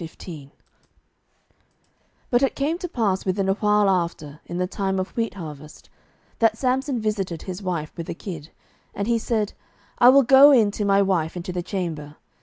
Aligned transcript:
07:015:001 0.01 0.49
But 2.31 2.41
it 2.41 2.55
came 2.55 2.79
to 2.79 2.87
pass 2.87 3.23
within 3.23 3.47
a 3.47 3.53
while 3.53 3.87
after, 3.87 4.39
in 4.47 4.57
the 4.57 4.65
time 4.65 4.99
of 4.99 5.09
wheat 5.15 5.35
harvest, 5.35 5.91
that 6.39 6.57
Samson 6.57 6.99
visited 6.99 7.43
his 7.43 7.61
wife 7.61 7.93
with 7.95 8.09
a 8.09 8.15
kid; 8.15 8.49
and 8.95 9.07
he 9.07 9.19
said, 9.19 9.53
I 9.99 10.09
will 10.09 10.23
go 10.23 10.49
in 10.51 10.71
to 10.71 10.85
my 10.85 11.03
wife 11.03 11.37
into 11.37 11.51
the 11.53 11.61
chamber. 11.61 12.15